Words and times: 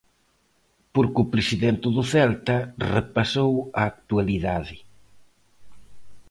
Porque 0.93 1.19
o 1.23 1.29
presidente 1.33 1.87
do 1.95 2.03
Celta 2.11 2.57
repasou 2.95 3.53
a 3.79 3.81
actualidade. 3.93 4.77